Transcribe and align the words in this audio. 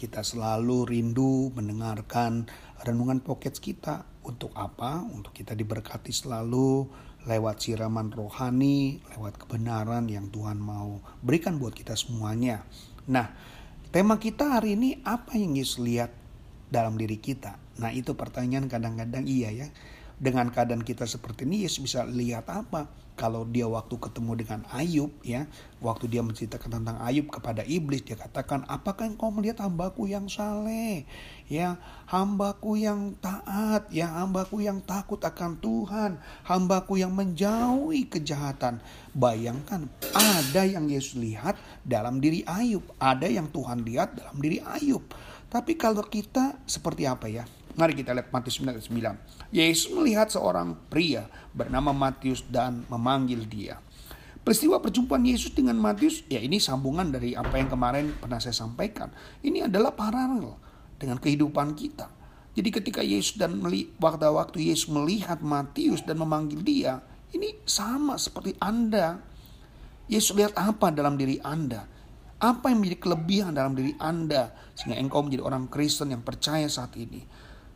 kita 0.00 0.24
selalu 0.24 0.88
rindu 0.88 1.52
mendengarkan 1.52 2.48
renungan 2.88 3.20
pocket 3.20 3.52
kita. 3.60 4.08
Untuk 4.24 4.56
apa? 4.56 5.04
Untuk 5.04 5.36
kita 5.36 5.52
diberkati 5.52 6.08
selalu 6.08 6.88
lewat 7.28 7.60
siraman 7.60 8.08
rohani, 8.08 9.04
lewat 9.12 9.36
kebenaran 9.36 10.08
yang 10.08 10.32
Tuhan 10.32 10.56
mau 10.56 11.04
berikan 11.20 11.60
buat 11.60 11.76
kita 11.76 11.92
semuanya. 11.92 12.64
Nah, 13.12 13.28
tema 13.92 14.16
kita 14.16 14.56
hari 14.56 14.80
ini 14.80 15.04
apa 15.04 15.36
yang 15.36 15.52
Yesus 15.52 15.84
lihat 15.84 16.12
dalam 16.72 16.96
diri 16.96 17.20
kita? 17.20 17.60
Nah, 17.76 17.92
itu 17.92 18.16
pertanyaan 18.16 18.72
kadang-kadang 18.72 19.28
iya 19.28 19.52
ya 19.52 19.68
dengan 20.20 20.52
keadaan 20.52 20.84
kita 20.84 21.08
seperti 21.08 21.48
ini 21.48 21.64
Yesus 21.64 21.80
bisa 21.80 22.04
lihat 22.04 22.48
apa 22.48 22.88
kalau 23.20 23.44
dia 23.44 23.68
waktu 23.68 24.00
ketemu 24.00 24.32
dengan 24.40 24.64
Ayub 24.72 25.12
ya 25.20 25.44
waktu 25.84 26.08
dia 26.08 26.24
menceritakan 26.24 26.80
tentang 26.80 26.96
Ayub 27.04 27.28
kepada 27.28 27.60
iblis 27.68 28.00
dia 28.00 28.16
katakan 28.16 28.64
apakah 28.64 29.12
engkau 29.12 29.28
melihat 29.28 29.60
hambaku 29.68 30.08
yang 30.08 30.24
saleh? 30.32 31.04
Ya 31.44 31.76
hambaku 32.08 32.80
yang 32.80 33.12
taat 33.20 33.92
ya 33.92 34.08
hambaku 34.08 34.64
yang 34.64 34.80
takut 34.80 35.20
akan 35.20 35.60
Tuhan 35.60 36.16
hambaku 36.48 36.96
yang 36.96 37.12
menjauhi 37.12 38.08
kejahatan. 38.08 38.80
Bayangkan 39.12 39.92
ada 40.16 40.64
yang 40.64 40.88
Yesus 40.88 41.20
lihat 41.20 41.60
dalam 41.84 42.24
diri 42.24 42.40
Ayub 42.48 42.88
ada 42.96 43.28
yang 43.28 43.52
Tuhan 43.52 43.84
lihat 43.84 44.16
dalam 44.16 44.40
diri 44.40 44.64
Ayub. 44.64 45.04
Tapi 45.52 45.76
kalau 45.76 46.08
kita 46.08 46.56
seperti 46.64 47.04
apa 47.04 47.28
ya 47.28 47.44
Mari 47.78 47.94
kita 47.94 48.10
lihat 48.10 48.34
Matius 48.34 48.58
9 48.58 48.82
9. 48.82 49.54
Yesus 49.54 49.88
melihat 49.94 50.26
seorang 50.26 50.74
pria 50.90 51.30
bernama 51.54 51.94
Matius 51.94 52.42
dan 52.46 52.82
memanggil 52.90 53.46
dia. 53.46 53.78
Peristiwa 54.40 54.80
perjumpaan 54.80 55.22
Yesus 55.22 55.52
dengan 55.52 55.76
Matius, 55.76 56.24
ya 56.26 56.40
ini 56.40 56.56
sambungan 56.56 57.12
dari 57.12 57.36
apa 57.36 57.60
yang 57.60 57.68
kemarin 57.68 58.16
pernah 58.16 58.40
saya 58.40 58.56
sampaikan. 58.56 59.12
Ini 59.44 59.68
adalah 59.68 59.92
paralel 59.92 60.56
dengan 60.96 61.20
kehidupan 61.20 61.76
kita. 61.76 62.08
Jadi 62.56 62.68
ketika 62.74 63.04
Yesus 63.04 63.38
dan 63.38 63.62
waktu 64.00 64.26
waktu 64.26 64.58
Yesus 64.72 64.90
melihat 64.90 65.38
Matius 65.44 66.02
dan 66.02 66.18
memanggil 66.18 66.64
dia, 66.66 66.98
ini 67.30 67.54
sama 67.62 68.18
seperti 68.18 68.58
Anda. 68.58 69.22
Yesus 70.10 70.34
lihat 70.34 70.58
apa 70.58 70.90
dalam 70.90 71.14
diri 71.14 71.38
Anda? 71.38 71.86
Apa 72.40 72.72
yang 72.72 72.82
menjadi 72.82 72.98
kelebihan 72.98 73.54
dalam 73.54 73.78
diri 73.78 73.94
Anda 74.00 74.50
sehingga 74.74 74.98
engkau 74.98 75.22
menjadi 75.22 75.44
orang 75.46 75.70
Kristen 75.70 76.10
yang 76.10 76.26
percaya 76.26 76.66
saat 76.66 76.96
ini? 76.98 77.22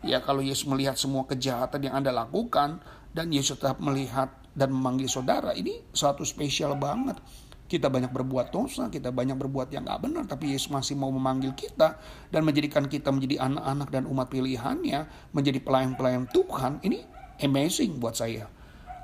Ya 0.05 0.21
kalau 0.21 0.45
Yesus 0.45 0.69
melihat 0.69 1.01
semua 1.01 1.25
kejahatan 1.25 1.89
yang 1.89 1.97
Anda 1.97 2.13
lakukan 2.13 2.85
dan 3.17 3.33
Yesus 3.33 3.57
tetap 3.57 3.81
melihat 3.81 4.29
dan 4.53 4.71
memanggil 4.71 5.09
saudara, 5.09 5.57
ini 5.57 5.81
suatu 5.97 6.23
spesial 6.29 6.77
banget. 6.77 7.17
Kita 7.65 7.89
banyak 7.89 8.13
berbuat 8.13 8.53
dosa, 8.53 8.93
kita 8.93 9.09
banyak 9.09 9.41
berbuat 9.41 9.73
yang 9.73 9.89
gak 9.89 10.05
benar, 10.05 10.29
tapi 10.29 10.53
Yesus 10.53 10.69
masih 10.69 11.01
mau 11.01 11.09
memanggil 11.09 11.57
kita 11.57 11.97
dan 12.29 12.45
menjadikan 12.45 12.85
kita 12.85 13.09
menjadi 13.09 13.49
anak-anak 13.49 13.89
dan 13.89 14.05
umat 14.05 14.29
pilihannya, 14.29 15.09
menjadi 15.33 15.59
pelayan-pelayan 15.65 16.29
Tuhan. 16.29 16.85
Ini 16.85 17.01
amazing 17.41 17.97
buat 17.97 18.21
saya. 18.21 18.47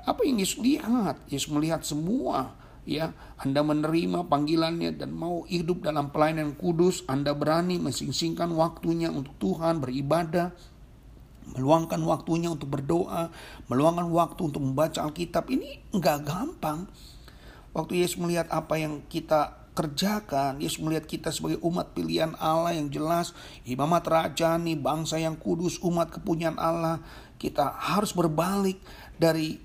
Apa 0.05 0.21
yang 0.21 0.37
Yesus 0.37 0.61
lihat? 0.61 1.17
Yesus 1.25 1.49
melihat 1.49 1.81
semua 1.81 2.53
ya 2.85 3.13
Anda 3.37 3.61
menerima 3.61 4.25
panggilannya 4.25 4.97
dan 4.97 5.13
mau 5.13 5.45
hidup 5.45 5.85
dalam 5.85 6.09
pelayanan 6.09 6.57
kudus 6.57 7.05
Anda 7.05 7.37
berani 7.37 7.77
mensing-singkan 7.77 8.49
waktunya 8.57 9.13
untuk 9.13 9.37
Tuhan 9.37 9.81
beribadah 9.81 10.53
meluangkan 11.55 11.99
waktunya 12.03 12.51
untuk 12.51 12.71
berdoa, 12.71 13.31
meluangkan 13.67 14.07
waktu 14.11 14.41
untuk 14.51 14.61
membaca 14.63 15.03
Alkitab 15.03 15.51
ini 15.51 15.83
nggak 15.91 16.19
gampang. 16.23 16.87
Waktu 17.71 18.03
Yesus 18.03 18.19
melihat 18.19 18.51
apa 18.51 18.75
yang 18.75 18.99
kita 19.07 19.61
kerjakan, 19.71 20.59
Yesus 20.59 20.83
melihat 20.83 21.07
kita 21.07 21.31
sebagai 21.31 21.63
umat 21.63 21.95
pilihan 21.95 22.35
Allah 22.35 22.75
yang 22.75 22.91
jelas, 22.91 23.31
imamat 23.63 24.03
rajani, 24.03 24.75
bangsa 24.75 25.15
yang 25.15 25.39
kudus, 25.39 25.79
umat 25.79 26.11
kepunyaan 26.11 26.59
Allah, 26.59 26.99
kita 27.39 27.71
harus 27.71 28.11
berbalik 28.11 28.83
dari 29.15 29.55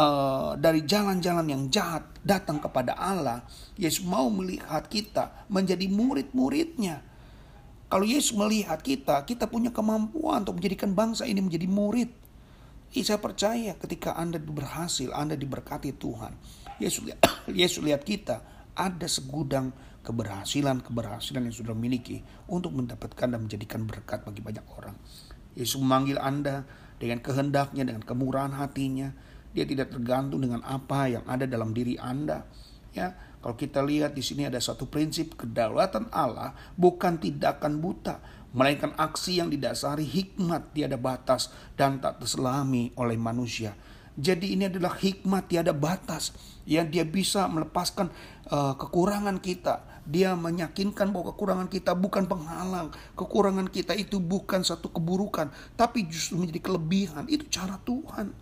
uh, 0.00 0.56
dari 0.56 0.88
jalan-jalan 0.88 1.44
yang 1.44 1.62
jahat 1.68 2.08
datang 2.24 2.56
kepada 2.56 2.96
Allah. 2.96 3.44
Yesus 3.76 4.00
mau 4.00 4.32
melihat 4.32 4.88
kita 4.88 5.44
menjadi 5.52 5.84
murid-muridnya 5.92 7.09
kalau 7.90 8.06
Yesus 8.06 8.38
melihat 8.38 8.78
kita, 8.78 9.26
kita 9.26 9.50
punya 9.50 9.74
kemampuan 9.74 10.46
untuk 10.46 10.62
menjadikan 10.62 10.94
bangsa 10.94 11.26
ini 11.26 11.42
menjadi 11.42 11.66
murid. 11.66 12.10
Ini 12.94 13.02
saya 13.02 13.18
percaya 13.18 13.74
ketika 13.74 14.14
Anda 14.14 14.38
berhasil, 14.38 15.10
Anda 15.10 15.34
diberkati 15.34 15.98
Tuhan. 15.98 16.32
Yesus 16.78 17.02
lihat, 17.10 17.18
Yesus 17.50 17.82
lihat 17.82 18.06
kita, 18.06 18.46
ada 18.78 19.06
segudang 19.10 19.74
keberhasilan-keberhasilan 20.06 21.50
yang 21.50 21.56
sudah 21.56 21.74
miliki 21.74 22.22
untuk 22.46 22.78
mendapatkan 22.78 23.26
dan 23.26 23.42
menjadikan 23.42 23.82
berkat 23.82 24.22
bagi 24.22 24.38
banyak 24.38 24.64
orang. 24.78 24.94
Yesus 25.58 25.82
memanggil 25.82 26.22
Anda 26.22 26.62
dengan 27.02 27.18
kehendaknya, 27.18 27.82
dengan 27.82 28.06
kemurahan 28.06 28.54
hatinya. 28.54 29.10
Dia 29.50 29.66
tidak 29.66 29.90
tergantung 29.90 30.46
dengan 30.46 30.62
apa 30.62 31.10
yang 31.10 31.26
ada 31.26 31.42
dalam 31.42 31.74
diri 31.74 31.98
Anda. 31.98 32.46
Ya, 32.94 33.29
kalau 33.40 33.56
kita 33.56 33.80
lihat 33.80 34.12
di 34.12 34.20
sini 34.20 34.44
ada 34.44 34.60
satu 34.60 34.84
prinsip 34.84 35.32
kedaulatan 35.32 36.12
Allah 36.12 36.52
bukan 36.76 37.16
tindakan 37.16 37.80
buta, 37.80 38.20
melainkan 38.52 38.92
aksi 39.00 39.40
yang 39.40 39.48
didasari 39.48 40.04
hikmat 40.04 40.76
tiada 40.76 41.00
batas 41.00 41.48
dan 41.72 42.04
tak 42.04 42.20
terselami 42.20 42.92
oleh 43.00 43.16
manusia. 43.16 43.72
Jadi 44.20 44.52
ini 44.52 44.68
adalah 44.68 44.92
hikmat 44.92 45.48
tiada 45.48 45.72
batas 45.72 46.36
yang 46.68 46.92
dia 46.92 47.08
bisa 47.08 47.48
melepaskan 47.48 48.12
uh, 48.52 48.76
kekurangan 48.76 49.40
kita. 49.40 49.88
Dia 50.04 50.36
meyakinkan 50.36 51.08
bahwa 51.08 51.32
kekurangan 51.32 51.68
kita 51.72 51.96
bukan 51.96 52.28
penghalang. 52.28 52.92
Kekurangan 53.16 53.72
kita 53.72 53.96
itu 53.96 54.20
bukan 54.20 54.60
satu 54.60 54.92
keburukan, 54.92 55.48
tapi 55.80 56.04
justru 56.04 56.36
menjadi 56.36 56.60
kelebihan. 56.68 57.24
Itu 57.32 57.48
cara 57.48 57.80
Tuhan. 57.80 58.36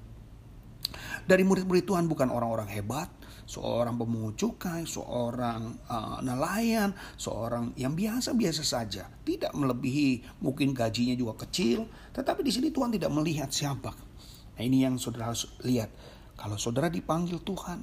Dari 1.29 1.45
murid-murid 1.45 1.85
Tuhan 1.85 2.09
bukan 2.09 2.33
orang-orang 2.33 2.73
hebat, 2.73 3.13
seorang 3.49 3.97
pemungut 3.97 4.37
cukai, 4.37 4.85
seorang 4.85 5.81
uh, 5.89 6.21
nelayan, 6.21 6.93
seorang 7.17 7.73
yang 7.81 7.97
biasa-biasa 7.97 8.61
saja, 8.61 9.09
tidak 9.25 9.57
melebihi 9.57 10.45
mungkin 10.45 10.77
gajinya 10.77 11.17
juga 11.17 11.49
kecil, 11.49 11.89
tetapi 12.13 12.45
di 12.45 12.53
sini 12.53 12.69
Tuhan 12.69 12.93
tidak 12.93 13.09
melihat 13.09 13.49
siapa. 13.49 13.97
Nah, 14.55 14.63
ini 14.63 14.85
yang 14.85 15.01
saudara 15.01 15.33
harus 15.33 15.49
lihat. 15.65 15.89
Kalau 16.37 16.61
saudara 16.61 16.93
dipanggil 16.93 17.41
Tuhan, 17.41 17.81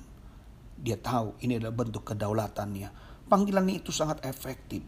dia 0.78 1.02
tahu 1.02 1.42
ini 1.42 1.58
adalah 1.58 1.74
bentuk 1.74 2.06
kedaulatannya. 2.06 2.90
Panggilannya 3.25 3.81
itu 3.81 3.90
sangat 3.90 4.22
efektif 4.22 4.86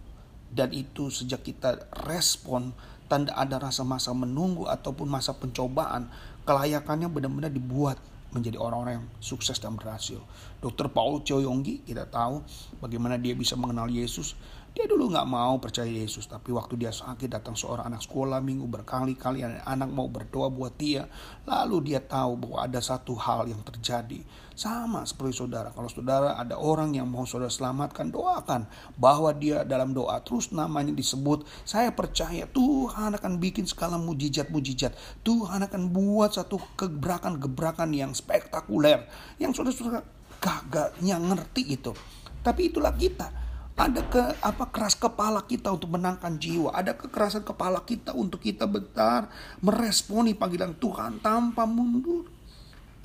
dan 0.54 0.72
itu 0.72 1.10
sejak 1.10 1.42
kita 1.42 1.90
respon 2.06 2.72
tanda 3.10 3.34
ada 3.34 3.58
rasa 3.58 3.82
masa 3.82 4.12
menunggu 4.14 4.68
ataupun 4.68 5.08
masa 5.10 5.34
pencobaan 5.36 6.12
kelayakannya 6.44 7.08
benar-benar 7.12 7.52
dibuat 7.52 7.98
menjadi 8.36 8.60
orang-orang 8.60 9.02
yang 9.02 9.08
sukses 9.24 9.58
dan 9.60 9.80
berhasil. 9.80 10.20
Dokter 10.60 10.92
Paul 10.92 11.24
Choyonggi 11.24 11.86
kita 11.88 12.10
tahu 12.10 12.44
bagaimana 12.84 13.16
dia 13.16 13.34
bisa 13.34 13.56
mengenal 13.56 13.88
Yesus. 13.88 14.36
Dia 14.76 14.86
dulu 14.86 15.10
nggak 15.10 15.28
mau 15.30 15.58
percaya 15.58 15.90
Yesus, 15.90 16.30
tapi 16.30 16.54
waktu 16.54 16.78
dia 16.78 16.94
sakit 16.94 17.31
datang 17.31 17.58
seorang 17.58 17.90
anak 17.90 18.06
sekolah 18.06 18.38
minggu 18.44 18.69
berkali-kali 18.69 19.42
anak, 19.44 19.90
mau 19.90 20.06
berdoa 20.06 20.54
buat 20.54 20.75
dia. 20.78 21.10
Lalu 21.50 21.94
dia 21.94 22.04
tahu 22.04 22.38
bahwa 22.38 22.68
ada 22.68 22.78
satu 22.84 23.18
hal 23.18 23.50
yang 23.50 23.64
terjadi. 23.66 24.22
Sama 24.54 25.06
seperti 25.06 25.42
saudara, 25.42 25.74
kalau 25.74 25.90
saudara 25.90 26.38
ada 26.38 26.62
orang 26.62 26.94
yang 26.94 27.10
mau 27.10 27.25
saudara 27.25 27.50
selamatkan, 27.50 28.14
doakan 28.14 28.69
bahwa 28.98 29.34
dia 29.34 29.66
dalam 29.66 29.98
doa 29.98 30.22
terus 30.22 30.54
namanya 30.54 30.94
disebut. 30.94 31.46
Saya 31.66 31.90
percaya 31.90 32.46
Tuhan 32.46 33.18
akan 33.18 33.34
bikin 33.42 33.66
segala 33.66 33.98
mujizat-mujizat. 33.98 34.94
Tuhan 35.25 35.66
akan 35.66 35.90
buat 35.90 36.38
satu 36.38 36.62
gebrakan-gebrakan 36.78 37.94
yang 37.98 38.13
spektakuler. 38.13 39.10
Yang 39.42 39.62
saudara-saudara 39.62 40.02
kagaknya 40.38 41.18
ngerti 41.18 41.63
itu. 41.66 41.98
Tapi 42.46 42.70
itulah 42.70 42.94
kita 42.94 43.47
ada 43.77 44.01
ke 44.09 44.18
apa 44.41 44.65
keras 44.74 44.97
kepala 44.97 45.45
kita 45.45 45.69
untuk 45.69 45.94
menangkan 45.94 46.33
jiwa. 46.41 46.74
Ada 46.74 46.97
kekerasan 46.97 47.45
kepala 47.45 47.85
kita 47.85 48.09
untuk 48.18 48.41
kita 48.41 48.65
bentar 48.65 49.29
meresponi 49.62 50.33
panggilan 50.33 50.74
Tuhan 50.81 51.21
tanpa 51.21 51.69
mundur. 51.69 52.25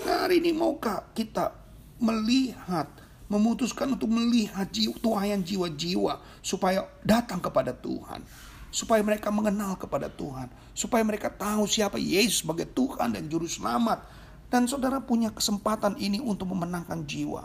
Nah, 0.00 0.24
hari 0.24 0.40
ini 0.40 0.56
maukah 0.56 1.04
kita 1.12 1.52
melihat, 2.00 2.88
memutuskan 3.28 3.92
untuk 4.00 4.08
melihat 4.08 4.64
jiwa, 4.72 4.96
tuayan 4.96 5.44
jiwa-jiwa 5.44 6.18
supaya 6.40 6.88
datang 7.04 7.38
kepada 7.38 7.76
Tuhan. 7.76 8.24
supaya 8.72 9.04
mereka 9.04 9.28
mengenal 9.28 9.76
kepada 9.76 10.08
Tuhan, 10.08 10.48
supaya 10.72 11.04
mereka 11.04 11.28
tahu 11.28 11.68
siapa 11.68 12.00
Yesus 12.00 12.40
sebagai 12.40 12.64
Tuhan 12.72 13.12
dan 13.12 13.28
Juru 13.28 13.44
Selamat. 13.44 14.00
Dan 14.48 14.64
saudara 14.64 14.96
punya 14.96 15.28
kesempatan 15.28 16.00
ini 16.00 16.24
untuk 16.24 16.48
memenangkan 16.56 17.04
jiwa. 17.04 17.44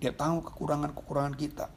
Dia 0.00 0.16
tahu 0.16 0.40
kekurangan-kekurangan 0.40 1.36
kita 1.36 1.68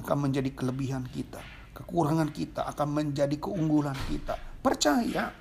akan 0.00 0.16
menjadi 0.28 0.50
kelebihan 0.54 1.04
kita. 1.10 1.42
Kekurangan 1.72 2.32
kita 2.32 2.68
akan 2.72 2.88
menjadi 2.92 3.36
keunggulan 3.36 3.96
kita. 4.08 4.36
Percaya, 4.60 5.32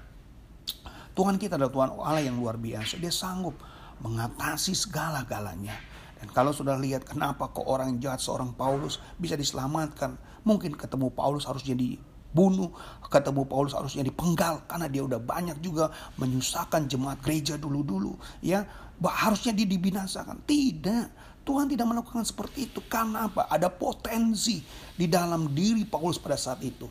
Tuhan 1.12 1.36
kita 1.39 1.59
adalah 1.59 1.71
Tuhan 1.71 1.89
Allah 1.95 2.24
yang 2.24 2.39
luar 2.39 2.56
biasa. 2.59 3.00
Dia 3.00 3.12
sanggup 3.12 3.56
mengatasi 4.01 4.74
segala-galanya. 4.74 5.75
Dan 6.21 6.30
kalau 6.31 6.53
sudah 6.53 6.77
lihat 6.77 7.03
kenapa 7.03 7.50
kok 7.50 7.65
orang 7.65 7.98
jahat 7.98 8.21
seorang 8.21 8.53
Paulus 8.53 9.01
bisa 9.18 9.33
diselamatkan. 9.36 10.15
Mungkin 10.42 10.74
ketemu 10.74 11.13
Paulus 11.13 11.45
harus 11.45 11.62
jadi 11.62 11.97
bunuh, 12.31 12.71
ketemu 13.12 13.44
Paulus 13.44 13.75
harusnya 13.75 14.07
dipenggal 14.07 14.63
karena 14.65 14.88
dia 14.88 15.04
udah 15.04 15.19
banyak 15.19 15.59
juga 15.59 15.92
menyusahkan 16.15 16.88
jemaat 16.88 17.19
gereja 17.19 17.59
dulu-dulu 17.59 18.15
ya 18.39 18.63
harusnya 19.04 19.51
dia 19.51 19.68
dibinasakan 19.68 20.45
tidak 20.47 21.12
Tuhan 21.41 21.69
tidak 21.69 21.89
melakukan 21.89 22.23
seperti 22.23 22.69
itu 22.69 22.79
karena 22.85 23.27
apa 23.27 23.49
ada 23.49 23.67
potensi 23.67 24.61
di 24.93 25.09
dalam 25.09 25.51
diri 25.51 25.83
Paulus 25.85 26.21
pada 26.21 26.38
saat 26.38 26.61
itu 26.61 26.85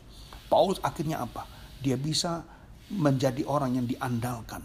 Paulus 0.51 0.83
akhirnya 0.83 1.23
apa 1.23 1.47
dia 1.79 1.95
bisa 1.95 2.43
menjadi 2.91 3.47
orang 3.47 3.79
yang 3.79 3.87
diandalkan 3.87 4.63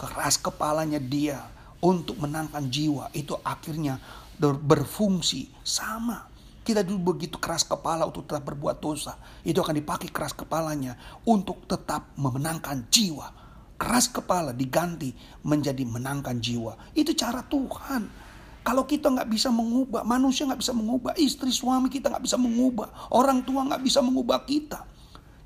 keras 0.00 0.40
kepalanya 0.40 0.96
dia 0.96 1.44
untuk 1.84 2.16
menangkan 2.16 2.66
jiwa 2.72 3.12
itu 3.12 3.36
akhirnya 3.44 4.00
berfungsi 4.40 5.52
sama 5.64 6.36
kita 6.66 6.82
dulu 6.82 7.14
begitu 7.14 7.38
keras 7.38 7.62
kepala 7.62 8.10
untuk 8.10 8.26
tetap 8.26 8.42
berbuat 8.42 8.82
dosa. 8.82 9.14
Itu 9.46 9.62
akan 9.62 9.78
dipakai 9.78 10.10
keras 10.10 10.34
kepalanya 10.34 10.98
untuk 11.22 11.62
tetap 11.70 12.10
memenangkan 12.18 12.90
jiwa. 12.90 13.30
Keras 13.78 14.10
kepala 14.10 14.50
diganti 14.50 15.14
menjadi 15.46 15.86
menangkan 15.86 16.42
jiwa. 16.42 16.74
Itu 16.90 17.14
cara 17.14 17.46
Tuhan. 17.46 18.25
Kalau 18.66 18.82
kita 18.82 19.14
nggak 19.14 19.30
bisa 19.30 19.46
mengubah, 19.46 20.02
manusia 20.02 20.42
nggak 20.42 20.58
bisa 20.58 20.74
mengubah, 20.74 21.14
istri 21.14 21.54
suami 21.54 21.86
kita 21.86 22.10
nggak 22.10 22.26
bisa 22.26 22.34
mengubah, 22.34 23.14
orang 23.14 23.46
tua 23.46 23.62
nggak 23.62 23.78
bisa 23.78 24.02
mengubah 24.02 24.42
kita. 24.42 24.82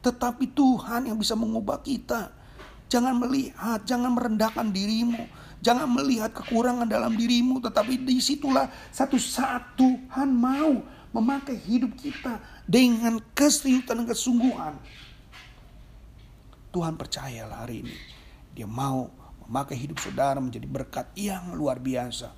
Tetapi 0.01 0.57
Tuhan 0.57 1.13
yang 1.13 1.21
bisa 1.21 1.37
mengubah 1.37 1.85
kita. 1.85 2.33
Jangan 2.89 3.21
melihat, 3.21 3.85
jangan 3.85 4.17
merendahkan 4.17 4.73
dirimu. 4.73 5.21
Jangan 5.61 5.93
melihat 5.93 6.33
kekurangan 6.33 6.89
dalam 6.89 7.13
dirimu, 7.13 7.61
tetapi 7.61 8.01
di 8.01 8.17
situlah 8.25 8.73
satu 8.89 9.21
saat 9.21 9.77
Tuhan 9.77 10.33
mau 10.33 10.81
memakai 11.13 11.61
hidup 11.61 11.93
kita 12.01 12.41
dengan 12.65 13.21
keseriusan 13.37 14.01
dan 14.01 14.09
kesungguhan. 14.09 14.75
Tuhan 16.73 16.97
percayalah 16.97 17.69
hari 17.69 17.85
ini. 17.85 17.97
Dia 18.57 18.65
mau 18.65 19.13
memakai 19.45 19.77
hidup 19.77 20.01
saudara 20.01 20.41
menjadi 20.41 20.65
berkat 20.65 21.13
yang 21.13 21.53
luar 21.53 21.77
biasa. 21.77 22.33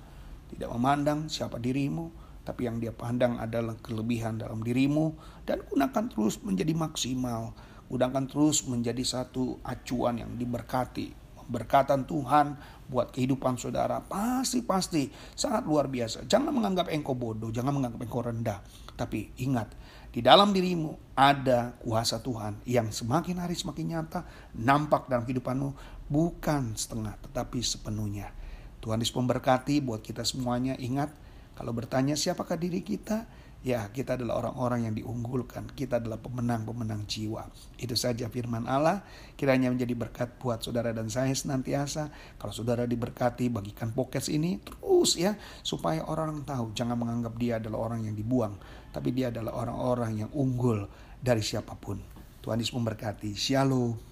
Tidak 0.53 0.69
memandang 0.69 1.33
siapa 1.33 1.57
dirimu, 1.57 2.13
tapi 2.43 2.67
yang 2.67 2.83
dia 2.83 2.91
pandang 2.91 3.39
adalah 3.39 3.79
kelebihan 3.79 4.43
dalam 4.43 4.61
dirimu 4.61 5.15
dan 5.47 5.63
gunakan 5.65 6.05
terus 6.11 6.43
menjadi 6.43 6.75
maksimal. 6.75 7.55
Gunakan 7.87 8.25
terus 8.27 8.65
menjadi 8.67 9.05
satu 9.05 9.61
acuan 9.63 10.21
yang 10.21 10.33
diberkati. 10.35 11.15
Berkatan 11.43 12.07
Tuhan 12.07 12.57
buat 12.89 13.13
kehidupan 13.13 13.59
saudara 13.59 14.01
pasti-pasti 14.01 15.13
sangat 15.37 15.65
luar 15.69 15.89
biasa. 15.89 16.25
Jangan 16.25 16.55
menganggap 16.55 16.89
engkau 16.89 17.17
bodoh, 17.17 17.53
jangan 17.53 17.77
menganggap 17.77 18.01
engkau 18.01 18.23
rendah. 18.25 18.59
Tapi 18.97 19.33
ingat, 19.41 19.73
di 20.13 20.21
dalam 20.21 20.53
dirimu 20.53 21.17
ada 21.17 21.73
kuasa 21.81 22.21
Tuhan 22.21 22.61
yang 22.69 22.93
semakin 22.93 23.41
hari 23.41 23.57
semakin 23.57 23.97
nyata, 23.97 24.29
nampak 24.57 25.09
dalam 25.09 25.25
kehidupanmu, 25.25 25.73
bukan 26.13 26.77
setengah 26.77 27.17
tetapi 27.29 27.65
sepenuhnya. 27.65 28.42
Tuhan 28.83 28.99
Yesus 28.99 29.15
memberkati 29.15 29.79
buat 29.79 30.03
kita 30.03 30.27
semuanya. 30.27 30.75
Ingat, 30.77 31.15
kalau 31.55 31.71
bertanya 31.71 32.19
siapakah 32.19 32.59
diri 32.59 32.83
kita, 32.83 33.25
Ya, 33.63 33.87
kita 33.95 34.19
adalah 34.19 34.43
orang-orang 34.43 34.91
yang 34.91 34.95
diunggulkan. 34.99 35.71
Kita 35.71 36.03
adalah 36.03 36.19
pemenang-pemenang 36.19 37.07
jiwa. 37.07 37.47
Itu 37.79 37.95
saja 37.95 38.27
firman 38.27 38.67
Allah. 38.67 39.07
Kiranya 39.39 39.71
menjadi 39.71 39.95
berkat 39.95 40.35
buat 40.43 40.67
saudara 40.67 40.91
dan 40.91 41.07
saya 41.07 41.31
senantiasa. 41.31 42.11
Kalau 42.43 42.51
saudara 42.51 42.91
diberkati, 42.91 43.47
bagikan 43.55 43.95
podcast 43.95 44.35
ini 44.35 44.59
terus 44.59 45.15
ya. 45.15 45.39
Supaya 45.63 46.03
orang 46.03 46.43
tahu, 46.43 46.75
jangan 46.75 46.99
menganggap 46.99 47.39
dia 47.39 47.63
adalah 47.63 47.87
orang 47.87 48.11
yang 48.11 48.19
dibuang. 48.19 48.59
Tapi 48.91 49.15
dia 49.15 49.31
adalah 49.31 49.55
orang-orang 49.55 50.27
yang 50.27 50.31
unggul 50.35 50.91
dari 51.23 51.41
siapa 51.47 51.79
pun. 51.79 52.03
Tuhan 52.43 52.59
Yesus 52.59 52.75
memberkati. 52.75 53.31
Shalom. 53.39 54.12